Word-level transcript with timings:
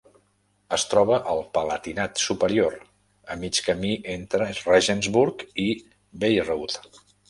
Es 0.77 0.85
troba 0.93 1.19
al 1.33 1.41
Palatinat 1.57 2.23
superior, 2.23 2.79
a 3.35 3.39
mig 3.45 3.63
camí 3.69 3.95
entre 4.17 4.51
Regensburg 4.75 5.49
i 5.69 5.71
Bayreuth. 6.27 6.85